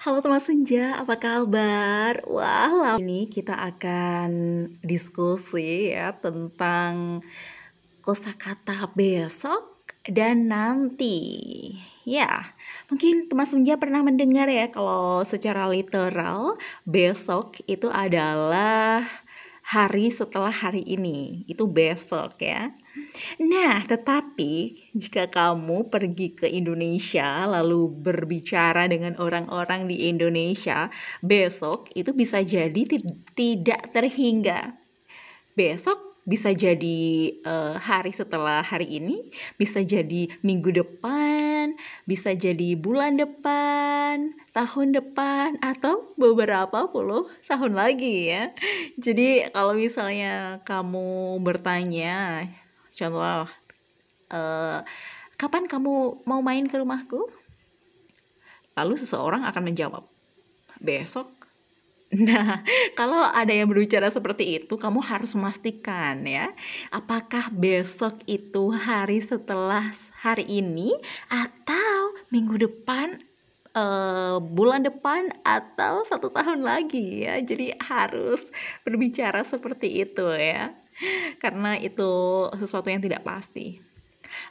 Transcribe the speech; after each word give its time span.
Halo 0.00 0.24
teman 0.24 0.40
senja, 0.40 0.96
apa 0.96 1.20
kabar? 1.20 2.24
Wah, 2.24 2.72
lama 2.72 2.96
ini 2.96 3.28
kita 3.28 3.52
akan 3.52 4.32
diskusi 4.80 5.92
ya 5.92 6.16
tentang 6.16 7.20
kosakata 8.00 8.88
besok 8.96 9.92
dan 10.08 10.48
nanti. 10.48 11.20
Ya, 12.08 12.56
mungkin 12.88 13.28
teman 13.28 13.44
senja 13.44 13.76
pernah 13.76 14.00
mendengar 14.00 14.48
ya 14.48 14.72
kalau 14.72 15.20
secara 15.20 15.68
literal 15.68 16.56
besok 16.88 17.60
itu 17.68 17.92
adalah 17.92 19.04
hari 19.70 20.10
setelah 20.10 20.50
hari 20.50 20.82
ini. 20.82 21.46
Itu 21.46 21.70
besok 21.70 22.42
ya. 22.42 22.74
Nah, 23.38 23.86
tetapi 23.86 24.82
jika 24.90 25.30
kamu 25.30 25.86
pergi 25.86 26.34
ke 26.34 26.50
Indonesia 26.50 27.46
lalu 27.46 27.86
berbicara 27.86 28.90
dengan 28.90 29.14
orang-orang 29.22 29.86
di 29.86 30.10
Indonesia, 30.10 30.90
besok 31.22 31.86
itu 31.94 32.10
bisa 32.10 32.42
jadi 32.42 32.82
tidak 33.38 33.94
terhingga. 33.94 34.74
Besok 35.54 36.10
bisa 36.26 36.52
jadi 36.54 36.98
uh, 37.46 37.74
hari 37.78 38.12
setelah 38.14 38.62
hari 38.62 38.86
ini, 38.98 39.30
bisa 39.58 39.80
jadi 39.82 40.28
minggu 40.46 40.70
depan, 40.74 41.74
bisa 42.06 42.34
jadi 42.34 42.76
bulan 42.78 43.18
depan, 43.18 43.89
tahun 44.56 44.96
depan, 44.96 45.60
atau 45.60 46.14
beberapa 46.16 46.88
puluh 46.88 47.28
tahun 47.50 47.76
lagi 47.76 48.32
ya. 48.32 48.54
Jadi 48.96 49.50
kalau 49.50 49.76
misalnya 49.76 50.62
kamu 50.64 51.38
bertanya, 51.42 52.46
contoh 52.94 53.48
uh, 54.30 54.78
kapan 55.40 55.64
kamu 55.64 56.20
mau 56.28 56.40
main 56.44 56.68
ke 56.68 56.76
rumahku 56.76 57.32
lalu 58.78 58.94
seseorang 58.96 59.44
akan 59.44 59.62
menjawab 59.72 60.04
besok 60.80 61.28
Nah, 62.10 62.66
kalau 62.98 63.22
ada 63.22 63.54
yang 63.54 63.70
berbicara 63.70 64.10
seperti 64.10 64.58
itu, 64.58 64.74
kamu 64.74 64.98
harus 64.98 65.30
memastikan 65.38 66.18
ya, 66.26 66.50
apakah 66.90 67.54
besok 67.54 68.18
itu 68.26 68.74
hari 68.74 69.22
setelah 69.22 69.94
hari 70.18 70.42
ini 70.42 70.90
atau 71.30 72.10
minggu 72.34 72.66
depan, 72.66 73.14
uh, 73.74 74.38
bulan 74.42 74.86
depan 74.86 75.30
atau 75.42 76.06
satu 76.06 76.30
tahun 76.30 76.62
lagi 76.64 77.26
ya. 77.26 77.38
Jadi 77.42 77.76
harus 77.78 78.48
berbicara 78.86 79.42
seperti 79.42 80.04
itu 80.06 80.26
ya 80.34 80.74
karena 81.40 81.80
itu 81.80 82.12
sesuatu 82.54 82.92
yang 82.92 83.00
tidak 83.00 83.24
pasti. 83.24 83.80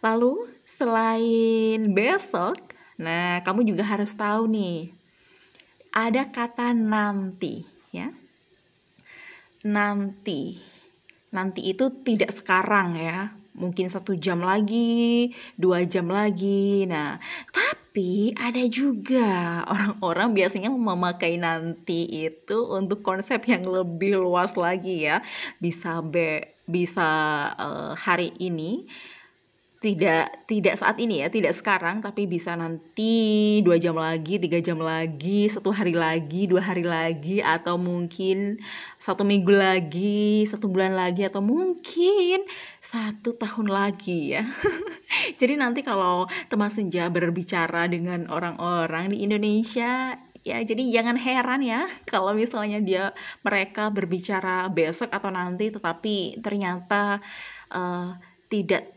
Lalu 0.00 0.48
selain 0.64 1.92
besok, 1.92 2.56
nah 2.98 3.44
kamu 3.44 3.68
juga 3.68 3.84
harus 3.86 4.10
tahu 4.16 4.48
nih 4.50 4.90
ada 5.92 6.28
kata 6.28 6.72
nanti 6.76 7.64
ya. 7.92 8.12
Nanti. 9.66 10.56
Nanti 11.28 11.60
itu 11.68 11.92
tidak 12.06 12.32
sekarang 12.32 12.96
ya. 12.96 13.34
Mungkin 13.58 13.90
satu 13.90 14.14
jam 14.14 14.38
lagi, 14.38 15.34
dua 15.58 15.82
jam 15.82 16.06
lagi. 16.06 16.86
Nah, 16.86 17.18
tapi 17.50 17.87
ada 18.34 18.62
juga 18.68 19.62
orang-orang 19.72 20.34
biasanya 20.36 20.70
memakai 20.72 21.40
nanti 21.40 22.28
itu 22.28 22.58
untuk 22.70 23.00
konsep 23.00 23.42
yang 23.48 23.64
lebih 23.64 24.18
luas 24.20 24.56
lagi 24.58 25.06
ya. 25.08 25.24
Bisa 25.60 26.02
be, 26.04 26.56
bisa 26.68 27.08
uh, 27.56 27.92
hari 27.96 28.34
ini 28.38 28.86
tidak 29.78 30.42
tidak 30.50 30.74
saat 30.74 30.98
ini 30.98 31.22
ya 31.22 31.30
tidak 31.30 31.54
sekarang 31.54 32.02
tapi 32.02 32.26
bisa 32.26 32.58
nanti 32.58 33.58
dua 33.62 33.78
jam 33.78 33.94
lagi 33.94 34.42
tiga 34.42 34.58
jam 34.58 34.82
lagi 34.82 35.46
satu 35.46 35.70
hari 35.70 35.94
lagi 35.94 36.50
dua 36.50 36.58
hari 36.58 36.82
lagi 36.82 37.38
atau 37.38 37.78
mungkin 37.78 38.58
satu 38.98 39.22
minggu 39.22 39.54
lagi 39.54 40.42
satu 40.50 40.66
bulan 40.66 40.98
lagi 40.98 41.30
atau 41.30 41.38
mungkin 41.38 42.42
satu 42.82 43.38
tahun 43.38 43.70
lagi 43.70 44.34
ya 44.34 44.42
Jadi 45.36 45.54
nanti 45.60 45.80
kalau 45.84 46.24
teman 46.48 46.72
senja 46.72 47.10
berbicara 47.12 47.90
dengan 47.90 48.30
orang-orang 48.32 49.12
di 49.12 49.26
Indonesia 49.26 50.16
ya 50.46 50.64
jadi 50.64 50.80
jangan 50.88 51.20
heran 51.20 51.60
ya 51.60 51.84
kalau 52.08 52.32
misalnya 52.32 52.80
dia 52.80 53.04
mereka 53.44 53.92
berbicara 53.92 54.70
besok 54.72 55.12
atau 55.12 55.28
nanti 55.28 55.68
tetapi 55.68 56.40
ternyata 56.40 57.20
uh, 57.68 58.16
tidak 58.48 58.88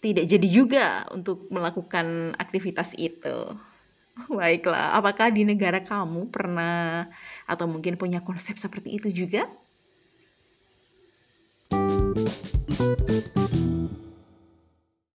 tidak 0.00 0.24
jadi 0.28 0.48
juga 0.48 0.86
untuk 1.12 1.48
melakukan 1.52 2.36
aktivitas 2.36 2.92
itu. 2.96 3.52
Baiklah 4.30 4.94
apakah 4.94 5.32
di 5.32 5.42
negara 5.44 5.82
kamu 5.82 6.30
pernah 6.30 7.08
atau 7.48 7.66
mungkin 7.66 7.98
punya 7.98 8.20
konsep 8.24 8.56
seperti 8.56 8.96
itu 8.96 9.10
juga? 9.12 9.48
thank 12.74 13.43